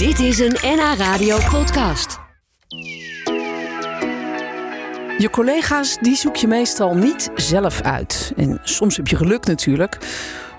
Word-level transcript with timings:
Dit 0.00 0.18
is 0.18 0.38
een 0.38 0.56
NH 0.62 0.94
Radio 0.96 1.38
podcast. 1.50 2.18
Je 5.18 5.28
collega's 5.30 5.98
die 5.98 6.16
zoek 6.16 6.36
je 6.36 6.46
meestal 6.46 6.94
niet 6.94 7.30
zelf 7.34 7.80
uit. 7.80 8.32
En 8.36 8.60
soms 8.62 8.96
heb 8.96 9.08
je 9.08 9.16
geluk 9.16 9.46
natuurlijk. 9.46 9.98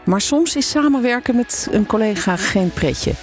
Maar 0.05 0.21
soms 0.21 0.55
is 0.55 0.69
samenwerken 0.69 1.35
met 1.35 1.67
een 1.71 1.85
collega 1.85 2.35
geen 2.35 2.71
pretje. 2.71 3.13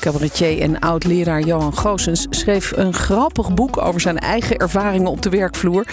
Cabaretier 0.00 0.60
en 0.60 0.78
oud-leraar 0.78 1.40
Johan 1.40 1.76
Goossens 1.76 2.26
schreef 2.30 2.72
een 2.76 2.94
grappig 2.94 3.54
boek 3.54 3.76
over 3.82 4.00
zijn 4.00 4.18
eigen 4.18 4.56
ervaringen 4.56 5.10
op 5.10 5.22
de 5.22 5.30
werkvloer. 5.30 5.86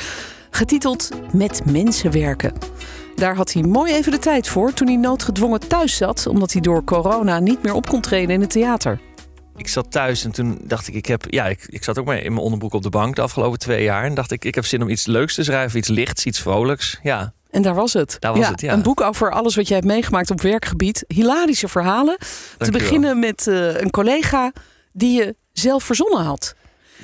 Getiteld 0.49 1.09
Met 1.31 1.71
mensen 1.71 2.11
werken. 2.11 2.53
Daar 3.15 3.35
had 3.35 3.53
hij 3.53 3.63
mooi 3.63 3.93
even 3.93 4.11
de 4.11 4.19
tijd 4.19 4.47
voor 4.47 4.73
toen 4.73 4.87
hij 4.87 4.97
noodgedwongen 4.97 5.67
thuis 5.67 5.97
zat, 5.97 6.27
omdat 6.27 6.51
hij 6.51 6.61
door 6.61 6.83
corona 6.83 7.39
niet 7.39 7.63
meer 7.63 7.73
op 7.73 7.87
kon 7.87 8.01
treden 8.01 8.35
in 8.35 8.41
het 8.41 8.49
theater. 8.49 8.99
Ik 9.57 9.67
zat 9.67 9.91
thuis 9.91 10.23
en 10.23 10.31
toen 10.31 10.57
dacht 10.61 10.87
ik, 10.87 10.93
ik 10.93 11.05
heb, 11.05 11.23
ja, 11.29 11.45
ik, 11.45 11.63
ik 11.69 11.83
zat 11.83 11.99
ook 11.99 12.05
maar 12.05 12.17
in 12.17 12.31
mijn 12.33 12.43
onderbroek 12.43 12.73
op 12.73 12.83
de 12.83 12.89
bank 12.89 13.15
de 13.15 13.21
afgelopen 13.21 13.59
twee 13.59 13.83
jaar. 13.83 14.03
En 14.03 14.13
dacht 14.13 14.31
ik, 14.31 14.45
ik 14.45 14.55
heb 14.55 14.65
zin 14.65 14.81
om 14.81 14.89
iets 14.89 15.05
leuks 15.05 15.35
te 15.35 15.43
schrijven, 15.43 15.77
iets 15.79 15.87
lichts, 15.87 16.25
iets 16.25 16.39
vrolijks. 16.41 16.99
Ja, 17.03 17.33
En 17.51 17.61
daar 17.61 17.75
was 17.75 17.93
het. 17.93 18.15
Daar 18.19 18.33
was 18.37 18.47
het, 18.47 18.61
ja. 18.61 18.73
Een 18.73 18.81
boek 18.81 19.01
over 19.01 19.31
alles 19.31 19.55
wat 19.55 19.67
jij 19.67 19.77
hebt 19.77 19.89
meegemaakt 19.89 20.31
op 20.31 20.41
werkgebied. 20.41 21.03
Hilarische 21.07 21.67
verhalen. 21.67 22.17
Te 22.17 22.25
Dank 22.57 22.71
beginnen 22.71 23.19
met 23.19 23.47
eh, 23.47 23.79
een 23.81 23.89
collega 23.89 24.51
die 24.91 25.17
je 25.17 25.35
zelf 25.53 25.83
verzonnen 25.83 26.23
had. 26.23 26.55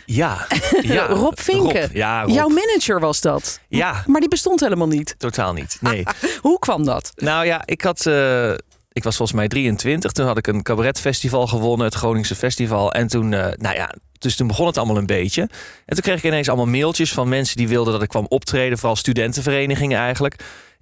ja, 0.06 0.48
ja. 0.81 1.06
Rob 1.06 1.38
Vinken. 1.40 1.81
Rob, 1.81 1.95
ja, 1.95 2.22
Rob. 2.22 2.31
Jouw 2.34 2.48
manager 2.48 3.00
was 3.00 3.22
dat. 3.22 3.59
Ja, 3.68 4.04
Maar 4.06 4.20
die 4.20 4.30
bestond 4.30 4.59
helemaal 4.59 4.88
niet. 4.88 5.16
totaal 5.18 5.54
niet. 5.54 5.78
Nee. 5.81 6.04
Hoe 6.42 6.59
kwam 6.59 6.86
dat? 6.86 7.12
nou 7.16 7.45
ja, 7.45 7.62
ik 7.66 7.81
had, 7.81 8.06
eh, 8.06 8.52
ik 8.94 9.04
was 9.04 9.16
volgens 9.16 9.38
mij 9.38 9.48
23. 9.48 10.12
Toen 10.12 10.26
had 10.26 10.38
ik 10.38 10.48
een 10.48 10.63
cabaretfestival 10.63 11.48
gewonnen, 11.48 11.86
het 11.86 11.95
Groningse 11.95 12.36
Festival. 12.36 12.91
En 12.94 13.08
toen, 13.08 13.34
eh, 13.34 13.48
nou 13.55 13.76
ja, 13.76 13.95
dus 14.20 14.36
toen 14.36 14.48
begon 14.48 14.67
het 14.67 14.77
allemaal 14.77 14.98
een 14.98 15.05
beetje. 15.05 15.41
En 15.86 15.95
toen 15.95 16.02
kreeg 16.02 16.17
ik 16.17 16.23
ineens 16.23 16.47
allemaal 16.47 16.67
mailtjes 16.67 17.12
van 17.14 17.30
mensen 17.30 17.58
die 17.58 17.67
wilden 17.67 17.94
dat 17.94 18.02
ik 18.02 18.09
kwam 18.09 18.25
optreden, 18.30 18.78
vooral 18.78 18.95
studentenverenigingen 18.95 20.00
eigenlijk. 20.00 20.36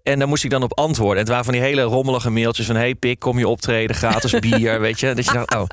En 0.04 0.20
daar 0.20 0.28
moest 0.28 0.44
ik 0.44 0.50
dan 0.50 0.64
op 0.64 0.78
antwoorden. 0.78 1.14
En 1.16 1.20
het 1.20 1.30
waren 1.30 1.46
van 1.46 1.54
die 1.54 1.62
hele 1.62 1.82
rommelige 1.82 2.30
mailtjes 2.30 2.66
van... 2.66 2.76
hey 2.76 2.96
pik, 2.96 3.20
kom 3.20 3.38
je 3.38 3.48
optreden, 3.48 3.96
gratis 3.96 4.40
bier, 4.50 4.80
weet 4.80 5.00
je. 5.00 5.14
Dat 5.14 5.26
je 5.26 5.34
dacht, 5.34 5.56
oh... 5.56 5.64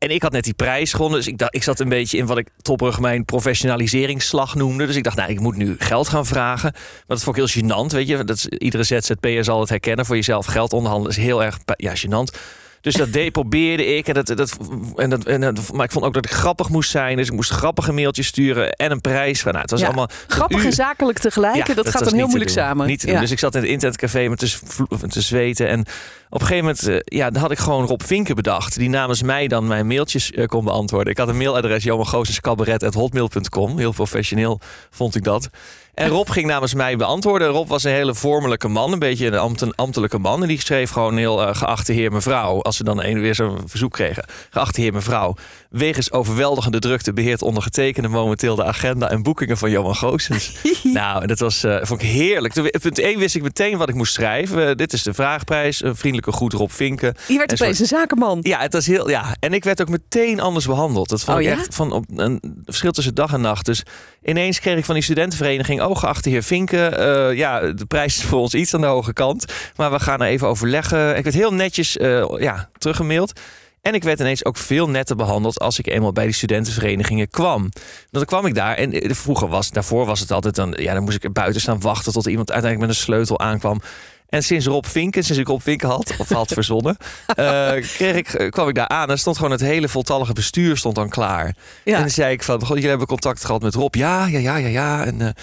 En 0.00 0.10
ik 0.10 0.22
had 0.22 0.32
net 0.32 0.44
die 0.44 0.54
prijs 0.54 0.92
gewonnen, 0.92 1.18
dus 1.18 1.28
ik, 1.28 1.38
dacht, 1.38 1.54
ik 1.54 1.62
zat 1.62 1.80
een 1.80 1.88
beetje 1.88 2.16
in 2.16 2.26
wat 2.26 2.38
ik 2.38 2.48
toprug 2.62 3.00
mijn 3.00 3.24
professionaliseringsslag 3.24 4.54
noemde. 4.54 4.86
Dus 4.86 4.96
ik 4.96 5.04
dacht, 5.04 5.16
nou, 5.16 5.30
ik 5.30 5.40
moet 5.40 5.56
nu 5.56 5.76
geld 5.78 6.08
gaan 6.08 6.26
vragen. 6.26 6.72
Maar 6.72 7.04
dat 7.06 7.22
vond 7.22 7.36
ik 7.36 7.44
heel 7.44 7.62
gênant, 7.62 7.92
weet 7.92 8.08
je. 8.08 8.24
Dat 8.24 8.44
iedere 8.44 8.82
ZZP'er 8.82 9.44
zal 9.44 9.60
het 9.60 9.68
herkennen. 9.68 10.06
Voor 10.06 10.16
jezelf 10.16 10.46
geld 10.46 10.72
onderhandelen 10.72 11.16
is 11.16 11.22
heel 11.22 11.42
erg 11.44 11.58
ja, 11.76 11.92
gênant. 11.96 12.38
Dus 12.80 12.94
dat 12.94 13.12
deed, 13.12 13.32
probeerde 13.32 13.86
ik. 13.96 14.08
En 14.08 14.14
dat, 14.14 14.26
dat, 14.26 14.56
en 14.96 15.10
dat, 15.10 15.24
en 15.24 15.40
dat, 15.40 15.72
maar 15.72 15.84
ik 15.84 15.90
vond 15.90 16.04
ook 16.04 16.14
dat 16.14 16.24
ik 16.24 16.30
grappig 16.30 16.68
moest 16.68 16.90
zijn. 16.90 17.16
Dus 17.16 17.26
ik 17.26 17.32
moest 17.32 17.50
grappige 17.50 17.92
mailtjes 17.92 18.26
sturen 18.26 18.72
en 18.72 18.90
een 18.90 19.00
prijs. 19.00 19.42
Nou, 19.42 19.58
het 19.58 19.70
was 19.70 19.80
Ja, 19.80 19.86
allemaal 19.86 20.08
Grappig 20.26 20.64
en 20.64 20.72
zakelijk 20.72 21.18
tegelijk. 21.18 21.66
ja, 21.66 21.74
dat, 21.74 21.88
gaat 21.88 22.04
dan 22.04 22.14
heel 22.14 22.26
moeilijk 22.26 22.50
samen. 22.50 22.86
Niet. 22.86 23.02
Ja. 23.02 23.20
Dus 23.20 23.30
ik 23.30 23.38
zat 23.38 23.54
in 23.54 23.60
het 23.60 23.70
internetcafé 23.70 24.28
met 24.28 24.38
te, 24.38 24.58
te 25.08 25.20
zweten. 25.20 25.68
En 25.68 25.80
op 26.30 26.40
een 26.40 26.46
gegeven 26.46 26.64
moment 26.64 26.88
eh, 26.88 26.96
ja, 27.18 27.30
dan 27.30 27.42
had 27.42 27.50
ik 27.50 27.58
gewoon 27.58 27.86
Rob 27.86 28.00
Vinken 28.02 28.34
bedacht. 28.34 28.78
Die 28.78 28.88
namens 28.88 29.22
mij 29.22 29.48
dan 29.48 29.66
mijn 29.66 29.86
mailtjes 29.86 30.30
eh, 30.30 30.46
kon 30.46 30.64
beantwoorden. 30.64 31.12
Ik 31.12 31.18
had 31.18 31.28
een 31.28 31.36
mailadres, 31.36 31.84
johangoosenscabaret.hotmail.com. 31.84 33.78
Heel 33.78 33.92
professioneel 33.92 34.60
vond 34.90 35.14
ik 35.14 35.24
dat. 35.24 35.48
En 36.00 36.08
Rob 36.08 36.30
ging 36.30 36.46
namens 36.46 36.74
mij 36.74 36.96
beantwoorden. 36.96 37.48
Rob 37.48 37.68
was 37.68 37.84
een 37.84 37.92
hele 37.92 38.14
vormelijke 38.14 38.68
man, 38.68 38.92
een 38.92 38.98
beetje 38.98 39.26
een 39.26 39.38
ambt- 39.38 39.76
ambtelijke 39.76 40.18
man. 40.18 40.42
En 40.42 40.48
die 40.48 40.60
schreef 40.60 40.90
gewoon 40.90 41.16
heel 41.16 41.46
eh, 41.46 41.54
geachte 41.54 41.92
heer 41.92 42.12
mevrouw. 42.12 42.62
Als 42.62 42.76
ze 42.76 42.84
dan 42.84 43.02
een, 43.02 43.20
weer 43.20 43.34
zo'n 43.34 43.58
verzoek 43.66 43.92
kregen. 43.92 44.24
Geachte 44.50 44.80
heer 44.80 44.92
mevrouw. 44.92 45.34
Wegens 45.70 46.12
overweldigende 46.12 46.78
drukte 46.78 47.12
beheert 47.12 47.42
ondergetekende 47.42 48.08
momenteel 48.08 48.54
de 48.56 48.64
agenda 48.64 49.10
en 49.10 49.22
boekingen 49.22 49.58
van 49.58 49.70
Johan 49.70 49.94
Goossens. 49.96 50.52
nou, 50.82 51.26
dat 51.26 51.38
was, 51.38 51.64
eh, 51.64 51.76
vond 51.82 52.02
ik 52.02 52.08
heerlijk. 52.08 52.54
Toen, 52.54 52.70
punt 52.80 52.98
1 52.98 53.18
wist 53.18 53.34
ik 53.34 53.42
meteen 53.42 53.78
wat 53.78 53.88
ik 53.88 53.94
moest 53.94 54.12
schrijven. 54.14 54.68
Eh, 54.68 54.74
dit 54.76 54.92
is 54.92 55.02
de 55.02 55.14
vraagprijs. 55.14 55.82
Een 55.82 55.96
vriendelijke 55.96 56.32
groet 56.32 56.52
Rob 56.52 56.70
Vinken. 56.70 57.14
Je 57.28 57.36
werd 57.38 57.52
En 57.52 57.60
opeens 57.60 57.78
een 57.78 57.86
zakenman. 57.86 58.38
Ja, 58.42 58.60
het 58.60 58.72
was 58.72 58.86
heel. 58.86 59.08
Ja, 59.10 59.34
en 59.40 59.52
ik 59.52 59.64
werd 59.64 59.80
ook 59.80 59.88
meteen 59.88 60.40
anders 60.40 60.66
behandeld. 60.66 61.08
Dat 61.08 61.20
vond 61.22 61.36
Oh, 61.36 61.42
ik 61.42 61.48
ja? 61.48 61.54
echt 61.54 61.74
van 61.74 61.92
op 61.92 62.04
een 62.16 62.40
verschil 62.64 62.90
tussen 62.92 63.14
dag 63.14 63.32
en 63.32 63.40
nacht. 63.40 63.64
Dus 63.66 63.82
ineens 64.24 64.60
kreeg 64.60 64.78
ik 64.78 64.84
van 64.84 64.94
die 64.94 65.04
studentenvereniging, 65.04 65.80
oh 65.90 65.96
geachte 65.96 66.28
heer 66.28 66.42
Vinken, 66.42 66.98
eh, 66.98 67.36
ja, 67.36 67.60
de 67.60 67.86
prijs 67.86 68.16
is 68.16 68.22
voor 68.22 68.38
ons 68.38 68.54
iets 68.54 68.74
aan 68.74 68.80
de 68.80 68.86
hoge 68.86 69.12
kant, 69.12 69.44
maar 69.76 69.90
we 69.90 70.00
gaan 70.00 70.20
er 70.20 70.28
even 70.28 70.48
overleggen. 70.48 71.16
Ik 71.16 71.24
werd 71.24 71.36
heel 71.36 71.54
netjes, 71.54 71.96
eh, 71.96 72.24
ja, 72.38 72.68
teruggemaild. 72.78 73.40
En 73.82 73.94
ik 73.94 74.02
werd 74.02 74.20
ineens 74.20 74.44
ook 74.44 74.56
veel 74.56 74.88
netter 74.88 75.16
behandeld 75.16 75.58
als 75.58 75.78
ik 75.78 75.86
eenmaal 75.86 76.12
bij 76.12 76.24
die 76.24 76.34
studentenverenigingen 76.34 77.28
kwam. 77.28 77.68
Dan 78.10 78.24
kwam 78.24 78.46
ik 78.46 78.54
daar 78.54 78.76
en 78.76 78.92
eh, 78.92 79.14
vroeger 79.14 79.48
was, 79.48 79.70
daarvoor 79.70 80.06
was 80.06 80.20
het 80.20 80.30
altijd 80.30 80.54
dan, 80.54 80.74
ja, 80.76 80.94
dan 80.94 81.02
moest 81.02 81.24
ik 81.24 81.32
buiten 81.32 81.60
staan 81.60 81.80
wachten 81.80 82.12
tot 82.12 82.26
iemand 82.26 82.52
uiteindelijk 82.52 82.90
met 82.90 82.98
een 82.98 83.04
sleutel 83.04 83.38
aankwam. 83.38 83.80
En 84.28 84.42
sinds 84.42 84.66
Rob 84.66 84.84
Vinken, 84.84 85.24
sinds 85.24 85.40
ik 85.40 85.46
Rob 85.48 85.60
Vinken 85.60 85.88
had, 85.88 86.14
of 86.18 86.28
had 86.28 86.52
verzonnen, 86.52 86.96
kreeg 87.96 88.16
ik, 88.16 88.50
kwam 88.50 88.68
ik 88.68 88.74
daar 88.74 88.88
aan 88.88 89.10
en 89.10 89.18
stond 89.18 89.36
gewoon 89.36 89.50
het 89.50 89.60
hele 89.60 89.88
voltallige 89.88 90.32
bestuur 90.32 90.76
stond 90.76 90.94
dan 90.94 91.08
klaar. 91.08 91.54
Ja. 91.84 91.94
En 91.94 92.00
dan 92.00 92.10
zei 92.10 92.32
ik 92.32 92.42
van, 92.42 92.60
god, 92.60 92.68
jullie 92.68 92.88
hebben 92.88 93.06
contact 93.06 93.44
gehad 93.44 93.62
met 93.62 93.74
Rob. 93.74 93.94
Ja, 93.94 94.26
ja, 94.26 94.38
ja, 94.38 94.56
ja, 94.56 94.68
ja. 94.68 95.04
En 95.04 95.34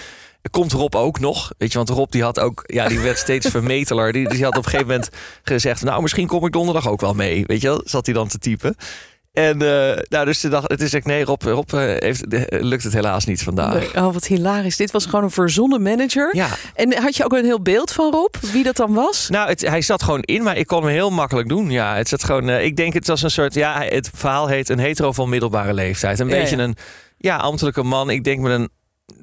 komt 0.50 0.72
Rob 0.72 0.94
ook 0.94 1.20
nog? 1.20 1.50
Weet 1.58 1.70
je, 1.72 1.78
want 1.78 1.88
Rob 1.90 2.10
die 2.10 2.22
had 2.22 2.40
ook, 2.40 2.62
ja, 2.66 2.88
die 2.88 2.98
werd 3.00 3.18
steeds 3.18 3.46
vermeteler. 3.56 4.12
Die, 4.12 4.28
die 4.28 4.44
had 4.44 4.56
op 4.56 4.64
een 4.64 4.70
gegeven 4.70 4.86
moment 4.86 5.08
gezegd, 5.42 5.82
nou, 5.82 6.02
misschien 6.02 6.26
kom 6.26 6.46
ik 6.46 6.52
donderdag 6.52 6.88
ook 6.88 7.00
wel 7.00 7.14
mee. 7.14 7.44
Weet 7.46 7.60
je 7.60 7.80
zat 7.84 8.06
hij 8.06 8.14
dan 8.14 8.28
te 8.28 8.38
typen. 8.38 8.74
En 9.32 9.62
eh, 9.62 9.98
nou, 10.08 10.24
dus 10.24 10.40
de 10.40 10.48
dag, 10.48 10.62
het 10.66 10.80
is 10.80 10.92
echt, 10.94 11.04
nee, 11.06 11.24
Rob, 11.24 11.42
Rob 11.42 11.72
eh, 11.74 11.80
heeft, 11.80 12.26
eh, 12.28 12.60
lukt 12.62 12.82
het 12.82 12.92
helaas 12.92 13.24
niet 13.24 13.42
vandaag. 13.42 13.74
Nee, 13.74 14.04
Oh, 14.04 14.12
wat 14.12 14.26
hilarisch. 14.26 14.76
Dit 14.76 14.90
was 14.90 15.04
gewoon 15.04 15.24
een 15.24 15.30
verzonnen 15.30 15.82
manager. 15.82 16.36
Ja, 16.36 16.48
En 16.74 17.02
had 17.02 17.16
je 17.16 17.24
ook 17.24 17.32
een 17.32 17.44
heel 17.44 17.62
beeld 17.62 17.92
van 17.92 18.10
Rob? 18.12 18.34
Wie 18.52 18.62
dat 18.64 18.76
dan 18.76 18.94
was? 18.94 19.28
Nou, 19.28 19.48
het, 19.48 19.60
hij 19.60 19.82
zat 19.82 20.02
gewoon 20.02 20.22
in, 20.22 20.42
maar 20.42 20.56
ik 20.56 20.66
kon 20.66 20.82
hem 20.82 20.92
heel 20.92 21.10
makkelijk 21.10 21.48
doen. 21.48 21.70
Ja, 21.70 21.96
het 21.96 22.08
zat 22.08 22.24
gewoon. 22.24 22.48
ik 22.48 22.76
denk 22.76 22.92
het 22.92 23.06
was 23.06 23.22
een 23.22 23.30
soort. 23.30 23.54
Ja, 23.54 23.82
het 23.88 24.10
verhaal 24.14 24.46
heet 24.46 24.68
een 24.68 24.78
hetero 24.78 25.12
van 25.12 25.28
middelbare 25.28 25.74
leeftijd. 25.74 26.18
Een 26.18 26.28
Ja, 26.28 26.36
beetje 26.38 26.56
ja. 26.56 26.62
een 26.62 26.76
ja 27.18 27.36
ambtelijke 27.36 27.82
man. 27.82 28.10
Ik 28.10 28.24
denk 28.24 28.40
met 28.40 28.52
een 28.52 28.68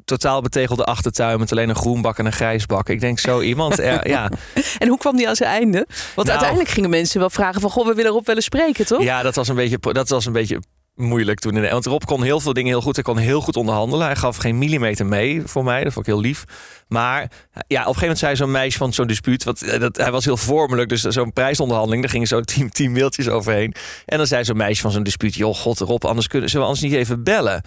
totaal 0.05 0.41
betegelde 0.41 0.83
achtertuin 0.83 1.39
met 1.39 1.51
alleen 1.51 1.69
een 1.69 1.75
groenbak 1.75 2.17
en 2.17 2.25
een 2.25 2.31
grijsbak. 2.33 2.89
Ik 2.89 2.99
denk 2.99 3.19
zo 3.19 3.41
iemand. 3.41 3.79
er- 3.79 4.07
ja, 4.07 4.29
En 4.79 4.87
hoe 4.87 4.97
kwam 4.97 5.17
die 5.17 5.27
aan 5.29 5.35
zijn 5.35 5.49
einde? 5.49 5.85
Want 5.87 6.15
Nou. 6.15 6.29
uiteindelijk 6.29 6.69
gingen 6.69 6.89
mensen 6.89 7.19
wel 7.19 7.29
vragen 7.29 7.61
van... 7.61 7.69
Goh, 7.69 7.87
we 7.87 7.93
willen 7.93 8.11
Rob 8.11 8.25
wel 8.25 8.35
eens 8.35 8.45
spreken, 8.45 8.85
toch? 8.85 9.01
ja, 9.03 9.21
dat 9.21 9.35
was 9.35 9.47
een 9.47 9.55
beetje. 9.55 9.77
Dat 9.79 10.09
was 10.09 10.25
een 10.25 10.33
beetje 10.33 10.59
moeilijk 10.95 11.39
toen. 11.39 11.57
in- 11.57 11.71
Want 11.71 11.85
Rob 11.85 12.03
kon 12.03 12.23
heel 12.23 12.39
veel 12.39 12.53
dingen 12.53 12.71
heel 12.71 12.81
goed. 12.81 12.95
Hij 12.95 13.03
kon 13.03 13.17
heel 13.17 13.41
goed 13.41 13.55
onderhandelen. 13.55 14.05
Hij 14.05 14.15
gaf 14.15 14.37
geen 14.37 14.57
millimeter 14.57 15.05
mee 15.05 15.41
voor 15.45 15.63
mij. 15.63 15.83
Dat 15.83 15.93
vond 15.93 16.07
ik 16.07 16.13
heel 16.13 16.21
lief. 16.21 16.43
Maar 16.87 17.19
ja, 17.21 17.27
op 17.59 17.67
een 17.67 17.77
gegeven 17.77 17.99
moment 18.01 18.17
zei 18.19 18.35
zo'n 18.35 18.51
meisje 18.51 18.77
van 18.77 18.93
zo'n 18.93 19.07
dispuut. 19.07 19.61
Eh, 19.63 19.79
dat, 19.79 19.97
hij 19.97 20.11
was 20.11 20.25
heel 20.25 20.37
vormelijk. 20.37 20.89
Dus 20.89 21.01
zo'n 21.01 21.33
prijsonderhandeling. 21.33 22.01
Daar 22.03 22.11
gingen 22.11 22.27
zo 22.27 22.41
tien, 22.53 22.69
tien 22.69 22.91
mailtjes 22.91 23.29
overheen. 23.29 23.73
En 24.05 24.17
dan 24.17 24.27
zei 24.27 24.43
zo'n 24.43 24.57
meisje 24.57 24.81
van 24.81 24.91
zo'n 24.91 25.03
dispuut. 25.03 25.35
Joh, 25.35 25.55
god 25.55 25.79
Rob, 25.79 26.05
anders 26.05 26.27
kunnen, 26.27 26.49
zullen 26.49 26.65
we 26.67 26.71
anders 26.73 26.91
niet 26.91 26.99
even 26.99 27.23
bellen? 27.23 27.61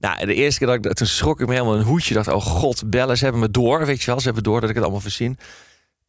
Nou, 0.00 0.26
de 0.26 0.34
eerste 0.34 0.58
keer 0.58 0.66
dat 0.66 0.84
ik... 0.84 0.92
Toen 0.92 1.06
schrok 1.06 1.40
ik 1.40 1.46
me 1.46 1.52
helemaal 1.52 1.76
een 1.76 1.84
hoedje. 1.84 2.14
dacht, 2.14 2.28
oh 2.28 2.42
god, 2.42 2.90
bellen. 2.90 3.16
Ze 3.16 3.24
hebben 3.24 3.42
me 3.42 3.50
door, 3.50 3.86
weet 3.86 4.00
je 4.00 4.06
wel. 4.06 4.18
Ze 4.18 4.24
hebben 4.24 4.42
door 4.42 4.60
dat 4.60 4.68
ik 4.68 4.74
het 4.74 4.84
allemaal 4.84 5.02
verzin. 5.02 5.38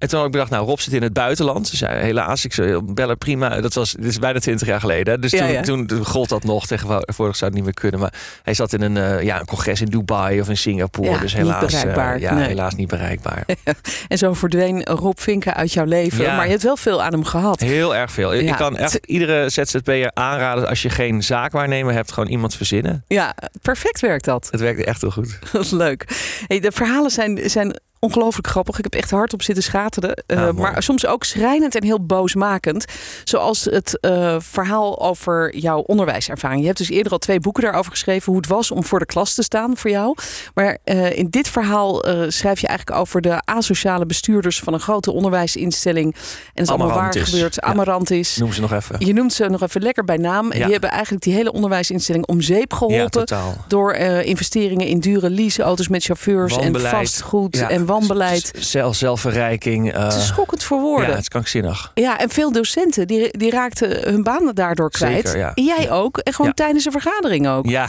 En 0.01 0.07
toen 0.07 0.17
had 0.17 0.25
ik 0.25 0.31
bedacht, 0.31 0.49
nou, 0.51 0.65
Rob 0.65 0.79
zit 0.79 0.93
in 0.93 1.01
het 1.01 1.13
buitenland. 1.13 1.67
Ze 1.67 1.77
zei, 1.77 1.99
helaas, 2.01 2.45
ik 2.45 2.53
zou 2.53 2.81
bellen, 2.93 3.17
prima. 3.17 3.61
Dat 3.61 3.73
was, 3.73 3.91
dit 3.91 4.05
is 4.05 4.19
bijna 4.19 4.39
twintig 4.39 4.67
jaar 4.67 4.79
geleden. 4.79 5.21
Dus 5.21 5.31
toen, 5.31 5.47
ja. 5.51 5.61
toen, 5.61 5.85
toen 5.85 6.05
gold 6.05 6.29
dat 6.29 6.43
nog. 6.43 6.67
Tegenwoordig 6.67 7.35
zou 7.35 7.45
het 7.45 7.53
niet 7.53 7.63
meer 7.63 7.73
kunnen. 7.73 7.99
Maar 7.99 8.13
hij 8.43 8.53
zat 8.53 8.73
in 8.73 8.81
een, 8.81 8.97
eh, 8.97 9.21
ja, 9.23 9.39
een 9.39 9.45
congres 9.45 9.81
in 9.81 9.87
Dubai 9.87 10.41
of 10.41 10.49
in 10.49 10.57
Singapore. 10.57 11.09
Ja, 11.09 11.17
dus 11.17 11.33
niet 11.33 11.43
helaas, 11.43 11.73
eh, 11.73 11.79
bereikbaar. 11.79 12.19
ja, 12.19 12.33
Nee. 12.33 12.47
helaas 12.47 12.75
niet 12.75 12.87
bereikbaar. 12.87 13.45
En 14.07 14.17
zo 14.17 14.33
verdween 14.33 14.83
Rob 14.83 15.17
Vinken 15.17 15.53
uit 15.53 15.73
jouw 15.73 15.85
leven. 15.85 16.25
Maar 16.35 16.45
je 16.45 16.51
hebt 16.51 16.63
wel 16.63 16.77
veel 16.77 17.03
aan 17.03 17.11
hem 17.11 17.23
gehad. 17.23 17.59
Heel 17.59 17.95
erg 17.95 18.11
veel. 18.11 18.33
Ik 18.33 18.55
kan 18.55 18.77
echt 18.77 18.95
iedere 19.05 19.49
ZZP'er 19.49 20.11
aanraden... 20.13 20.67
als 20.67 20.81
je 20.81 20.89
geen 20.89 21.23
zaakwaarnemer 21.23 21.93
hebt, 21.93 22.11
gewoon 22.11 22.29
iemand 22.29 22.55
verzinnen. 22.55 23.03
Ja, 23.07 23.35
perfect 23.61 23.99
werkt 23.99 24.25
dat. 24.25 24.47
Het 24.51 24.59
werkt 24.59 24.83
echt 24.83 25.01
heel 25.01 25.11
goed. 25.11 25.39
Dat 25.51 25.63
is 25.65 25.71
leuk. 25.85 26.05
Hey, 26.47 26.59
de 26.59 26.71
verhalen 26.71 27.11
zijn, 27.11 27.49
zijn 27.49 27.79
ongelooflijk 28.05 28.47
grappig. 28.47 28.77
Ik 28.77 28.83
heb 28.83 28.93
echt 28.95 29.11
hard 29.11 29.33
op 29.33 29.41
zitten 29.41 29.63
schateren. 29.63 30.13
Eh, 30.27 30.39
Ah, 30.47 30.53
maar 30.57 30.83
soms 30.83 31.05
ook 31.05 31.23
schrijnend 31.23 31.75
en 31.75 31.83
heel 31.83 32.05
boosmakend. 32.05 32.85
Zoals 33.23 33.63
het 33.65 33.99
eh, 33.99 34.35
verhaal 34.39 35.01
over 35.01 35.55
jouw 35.57 35.79
onderwijservaring. 35.79 36.59
Je 36.59 36.65
hebt 36.65 36.77
dus 36.77 36.89
eerder 36.89 37.11
al 37.11 37.17
twee 37.17 37.39
boeken 37.39 37.63
daarover 37.63 37.91
geschreven. 37.91 38.31
Hoe 38.31 38.41
het 38.41 38.49
was 38.49 38.71
om 38.71 38.83
voor 38.83 38.99
de 38.99 39.05
klas 39.05 39.33
te 39.33 39.43
staan 39.43 39.77
voor 39.77 39.89
jou. 39.89 40.15
Maar 40.53 40.77
eh, 40.83 41.17
in 41.17 41.27
dit 41.29 41.47
verhaal 41.49 42.03
schrijf 42.27 42.59
je 42.59 42.67
eigenlijk 42.67 42.99
over 42.99 43.21
de 43.21 43.41
asociale 43.45 44.05
bestuurders 44.05 44.59
van 44.59 44.73
een 44.73 44.79
grote 44.79 45.11
onderwijsinstelling. 45.11 46.13
En 46.15 46.21
het 46.53 46.61
is 46.61 46.69
allemaal 46.69 46.87
waar 46.87 46.95
Amarantis. 46.97 47.29
gebeurd. 47.29 47.55
Ja. 47.55 47.61
Amarantis. 47.61 48.37
Noem 48.37 48.53
ze 48.53 48.61
nog 48.61 48.73
even. 48.73 49.05
Je 49.05 49.13
noemt 49.13 49.33
ze 49.33 49.45
nog 49.49 49.61
even 49.61 49.81
lekker 49.81 50.03
bij 50.03 50.17
naam. 50.17 50.51
En 50.51 50.57
Ja. 50.57 50.63
die 50.63 50.71
hebben 50.71 50.89
eigenlijk 50.91 51.23
die 51.23 51.33
hele 51.33 51.51
onderwijsinstelling 51.51 52.25
om 52.27 52.41
zeep 52.41 52.71
Ja, 52.71 52.77
geholpen. 52.77 53.27
door 53.67 53.93
investeringen 54.23 54.87
in 54.87 54.99
dure 54.99 55.29
leaseauto's 55.29 55.87
met 55.87 56.03
chauffeurs 56.03 56.57
en 56.57 56.81
vastgoed 56.81 57.57
Ja. 57.57 57.69
en 57.69 57.85
wanbeleid. 57.91 58.51
Zelf, 58.59 58.95
zelfverrijking. 58.95 59.93
uh, 59.95 60.03
het 60.03 60.13
is 60.13 60.27
schokkend 60.27 60.63
voor 60.63 60.79
woorden. 60.81 61.05
Ja, 61.07 61.11
het 61.11 61.21
is 61.21 61.27
krankzinnig. 61.27 61.91
Ja, 61.93 62.19
en 62.19 62.29
veel 62.29 62.51
docenten 62.51 63.07
die, 63.07 63.37
die 63.37 63.51
raakten 63.51 64.09
hun 64.09 64.23
banen 64.23 64.55
daardoor 64.55 64.89
kwijt. 64.91 65.27
Zeker, 65.27 65.39
ja. 65.39 65.51
En 65.53 65.63
jij 65.63 65.83
Ja. 65.83 65.89
ook. 65.89 66.17
En 66.17 66.33
gewoon 66.33 66.53
tijdens 66.53 66.85
een 66.85 66.91
vergadering 66.91 67.47
ook. 67.47 67.65
Ja, 67.69 67.87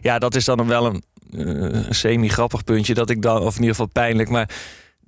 ja, 0.00 0.18
dat 0.18 0.34
is 0.34 0.44
dan 0.44 0.66
wel 0.66 0.86
een 0.86 1.02
eh, 1.74 1.80
semi-grappig 1.90 2.64
puntje. 2.64 2.94
Dat 2.94 3.10
ik 3.10 3.22
dan, 3.22 3.42
of 3.42 3.54
in 3.54 3.60
ieder 3.60 3.74
geval 3.76 3.90
pijnlijk, 3.92 4.28
maar 4.28 4.48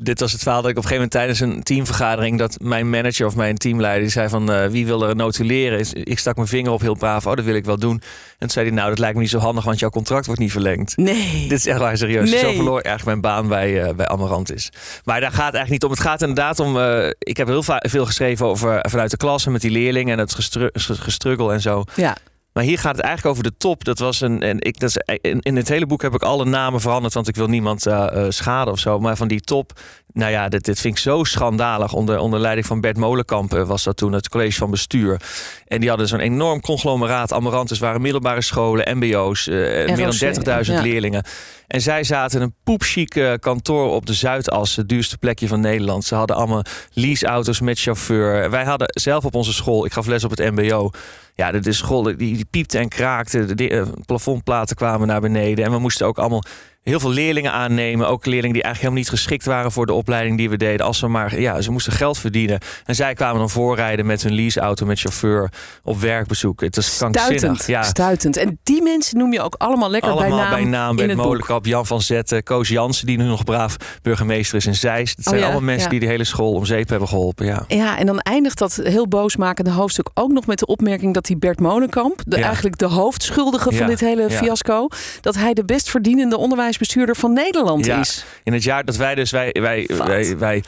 dit 0.03 0.21
was 0.21 0.33
het 0.33 0.43
verhaal 0.43 0.63
dat 0.63 0.71
ik 0.71 0.77
op 0.77 0.83
een 0.83 0.89
gegeven 0.89 1.09
moment 1.19 1.39
tijdens 1.39 1.57
een 1.57 1.63
teamvergadering 1.63 2.39
dat 2.39 2.57
mijn 2.61 2.91
manager 2.91 3.27
of 3.27 3.37
mijn 3.37 3.57
teamleider 3.57 4.03
die 4.03 4.11
zei 4.11 4.29
van 4.29 4.53
eh, 4.53 4.67
wie 4.67 4.87
wil 4.87 5.09
er 5.09 5.17
notuleren? 5.17 5.87
Ik 5.93 6.19
stak 6.19 6.37
mijn 6.37 6.49
vinger 6.49 6.71
op 6.73 6.81
heel 6.81 6.95
braaf. 6.97 7.27
Oh, 7.27 7.35
dat 7.35 7.45
wil 7.45 7.55
ik 7.55 7.65
wel 7.65 7.79
doen. 7.79 7.93
En 7.95 8.03
toen 8.39 8.51
zei 8.51 8.67
hij 8.67 8.75
nou, 8.75 8.89
dat 8.89 8.99
lijkt 8.99 9.15
me 9.15 9.21
niet 9.21 9.31
zo 9.31 9.39
handig, 9.39 9.65
want 9.65 9.79
jouw 9.79 9.91
contract 9.91 10.27
wordt 10.27 10.41
niet 10.41 10.53
verlengd. 10.53 10.97
Nee. 10.97 11.43
Dit 11.49 11.59
is 11.59 11.67
echt 11.67 11.79
waar 11.79 11.97
serieus. 11.97 12.31
Nee. 12.31 12.41
Zo 12.41 12.53
verloor 12.53 12.81
erg 12.81 13.05
mijn 13.05 13.21
baan 13.21 13.49
bij, 13.49 13.83
eh 13.83 13.95
bij 13.95 14.07
Amarantis. 14.09 14.71
Maar 15.05 15.21
daar 15.21 15.31
gaat 15.33 15.47
het 15.47 15.55
eigenlijk 15.55 15.71
niet 15.71 15.85
om. 15.85 15.91
Het 15.91 16.01
gaat 16.01 16.21
inderdaad 16.21 16.59
om. 16.61 16.79
eh, 16.79 17.09
ik 17.19 17.37
heb 17.37 17.47
heel 17.47 17.63
veel 17.81 18.07
geschreven 18.07 18.47
over 18.47 18.79
vanuit 18.91 19.11
de 19.11 19.17
klasse 19.17 19.51
met 19.51 19.61
die 19.61 19.71
leerlingen 19.71 20.13
en 20.13 20.19
het 20.19 20.35
gestru- 20.35 20.71
gestruggel 20.75 21.53
en 21.53 21.61
zo. 21.61 21.85
Ja. 21.95 22.17
Maar 22.53 22.65
hier 22.65 22.79
gaat 22.79 22.97
het 22.97 23.05
eigenlijk 23.05 23.37
over 23.37 23.51
de 23.51 23.57
top. 23.59 23.85
Dat 23.85 23.99
was 23.99 24.21
een. 24.21 24.43
En 24.43 24.61
ik, 24.61 24.79
dat 24.79 24.89
is, 24.89 25.17
in, 25.21 25.41
in 25.41 25.57
het 25.57 25.69
hele 25.69 25.87
boek 25.87 26.03
heb 26.03 26.15
ik 26.15 26.23
alle 26.23 26.45
namen 26.45 26.81
veranderd, 26.81 27.15
want 27.15 27.29
ik 27.29 27.37
wil 27.37 27.47
niemand 27.47 27.87
eh, 27.87 28.25
eh, 28.25 28.31
schaden 28.31 28.73
of 28.73 28.79
zo. 28.79 28.99
Maar 28.99 29.17
van 29.17 29.29
die 29.29 29.41
top. 29.41 29.73
Nou 30.13 30.31
ja, 30.31 30.49
dit, 30.49 30.65
dit 30.65 30.81
vind 30.81 30.95
ik 30.95 31.03
zo 31.03 31.25
schandalig. 31.25 31.93
Onder, 31.93 32.19
onder 32.19 32.41
leiding 32.41 32.67
van 32.67 32.81
Bert 32.81 32.97
Molenkamp 32.97 33.55
eh, 33.55 33.63
was 33.63 33.83
dat 33.83 33.97
toen 33.97 34.13
het 34.13 34.29
college 34.29 34.59
van 34.59 34.71
bestuur. 34.71 35.21
En 35.67 35.81
die 35.81 35.89
hadden 35.89 36.09
zo'n 36.09 36.21
enorm 36.21 36.61
conglomeraat. 36.61 37.33
Amarantus 37.33 37.79
waren 37.79 38.01
middelbare 38.01 38.43
scholen, 38.43 38.97
MBO's, 38.99 39.49
eh, 39.49 39.55
meer 39.97 39.97
dan 39.97 40.65
30.000 40.65 40.77
ja. 40.77 40.83
leerlingen. 40.83 41.25
En 41.67 41.81
zij 41.81 42.05
zaten 42.05 42.41
in 42.41 42.47
een 42.47 42.55
poepchique 42.65 43.39
kantoor 43.41 43.91
op 43.91 44.07
de 44.07 44.13
Zuidas, 44.13 44.77
het 44.77 44.89
duurste 44.89 45.19
plekje 45.19 45.49
van 45.49 45.61
Nederland. 45.61 46.05
Ze 46.05 46.15
hadden 46.15 46.37
allemaal 46.37 46.63
leaseauto's 46.93 47.61
met 47.61 47.81
chauffeur. 47.81 48.51
Wij 48.51 48.65
hadden 48.65 48.89
zelf 48.91 49.25
op 49.25 49.35
onze 49.35 49.53
school, 49.53 49.85
ik 49.85 49.93
gaf 49.93 50.07
les 50.07 50.25
op 50.25 50.31
het 50.31 50.55
MBO. 50.55 50.91
Ja, 51.35 51.51
de, 51.51 51.59
de 51.59 51.73
school 51.73 52.03
die, 52.03 52.17
die 52.17 52.47
piepte 52.51 52.79
en 52.79 52.89
kraakte. 52.89 53.45
De, 53.45 53.55
de, 53.55 53.69
eh, 53.69 53.83
plafondplaten 54.07 54.77
kwamen 54.77 55.07
naar 55.07 55.21
beneden. 55.21 55.65
En 55.65 55.71
we 55.71 55.79
moesten 55.79 56.07
ook 56.07 56.19
allemaal 56.19 56.43
heel 56.83 57.01
veel 57.01 57.11
leerlingen 57.11 57.53
aannemen. 57.53 58.09
Ook 58.09 58.27
leerlingen 58.27 58.53
die 58.53 58.63
eigenlijk 58.63 58.95
helemaal 58.95 58.99
niet 58.99 59.09
geschikt 59.09 59.45
waren 59.45 59.73
voor 59.73 59.87
de 59.87 59.93
opleiding 59.93 60.37
die 60.37 60.51
we 60.51 60.57
deden. 60.57 60.87
Als 60.87 60.99
ze 60.99 61.07
maar, 61.07 61.41
ja, 61.41 61.61
ze 61.61 61.71
moesten 61.71 61.93
geld 61.93 62.19
verdienen. 62.19 62.59
En 62.85 62.95
zij 62.95 63.15
kwamen 63.15 63.39
dan 63.39 63.51
voorrijden 63.51 64.07
met 64.07 64.23
hun 64.23 64.33
leaseauto 64.33 64.87
met 64.87 65.01
chauffeur 65.01 65.53
op 65.83 66.01
werkbezoek. 66.01 66.61
Het 66.61 66.77
is 66.77 66.97
krankzinnig. 66.97 67.67
Ja, 67.67 67.83
Stuitend. 67.83 68.37
En 68.37 68.59
die 68.63 68.83
mensen 68.83 69.19
noem 69.19 69.33
je 69.33 69.41
ook 69.41 69.55
allemaal 69.59 69.91
lekker 69.91 70.11
allemaal 70.11 70.29
bij 70.29 70.39
naam, 70.39 70.51
bij 70.51 70.65
naam. 70.65 70.99
in 70.99 71.07
Bert. 71.07 71.19
Molenkamp, 71.19 71.67
Jan 71.67 71.87
van 71.87 72.01
Zetten, 72.01 72.43
Koos 72.43 72.69
Jansen, 72.69 73.07
die 73.07 73.19
nu 73.19 73.25
nog 73.25 73.45
braaf 73.45 73.77
burgemeester 74.03 74.57
is 74.57 74.67
in 74.67 74.75
Zeist. 74.75 75.17
Het 75.17 75.25
zijn 75.25 75.39
ja, 75.39 75.43
allemaal 75.43 75.63
mensen 75.63 75.85
ja. 75.85 75.91
die 75.91 76.01
de 76.01 76.07
hele 76.07 76.25
school 76.25 76.53
om 76.53 76.65
zeep 76.65 76.89
hebben 76.89 77.09
geholpen. 77.09 77.47
Ja. 77.47 77.65
Ja, 77.69 77.99
en 77.99 78.07
dan 78.07 78.19
eindigt 78.21 78.59
dat 78.59 78.81
heel 78.83 79.09
boosmakende 79.09 79.71
hoofdstuk 79.71 80.11
ook 80.15 80.33
nog 80.33 80.47
met 80.47 80.59
de 80.59 80.67
opmerking 80.67 81.15
dat 81.15 81.25
die 81.25 81.37
Bert 81.37 81.61
Molenkamp, 81.61 82.21
de, 82.27 82.37
eigenlijk 82.37 82.79
de 82.79 82.87
hoofdschuldige 82.87 83.73
van 83.73 83.87
dit 83.87 84.01
hele 84.01 84.31
fiasco, 84.31 84.89
dat 85.21 85.35
hij 85.35 85.55
de 85.55 85.65
best 85.65 85.91
verdienende 85.91 86.37
onderwijsbestuurder 86.73 87.17
van 87.17 87.33
Nederland 87.33 87.87
Ja. 87.87 88.01
is. 88.01 88.25
In 88.45 88.53
het 88.53 88.63
jaar 88.63 88.85
dat 88.85 88.97
wij 88.97 89.15
dus, 89.15 89.31
wij, 89.31 89.57
wij, 89.61 89.89
wij, 89.97 90.37
wij, 90.39 90.63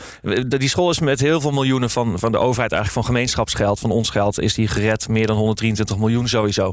die 0.48 0.68
school 0.68 0.90
is 0.90 0.98
met 0.98 1.20
heel 1.20 1.40
veel 1.40 1.50
miljoenen 1.50 1.90
van, 1.90 2.18
van 2.18 2.32
de 2.32 2.38
overheid, 2.38 2.72
eigenlijk 2.72 2.92
van 2.92 3.14
gemeenschapsgeld, 3.14 3.78
van 3.78 3.90
ons 3.90 4.10
geld, 4.10 4.40
is 4.40 4.54
die 4.54 4.68
gered. 4.68 5.08
Meer 5.08 5.26
dan 5.26 5.36
123 5.36 5.96
miljoen 5.98 6.28
sowieso. 6.28 6.72